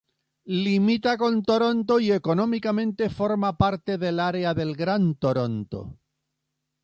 Limita 0.65 1.15
con 1.15 1.43
Toronto 1.43 1.99
y 1.99 2.11
económicamente 2.11 3.07
forma 3.11 3.55
parte 3.55 3.99
del 3.99 4.19
Área 4.19 4.55
del 4.55 4.75
Gran 4.75 5.13
Toronto. 5.13 5.99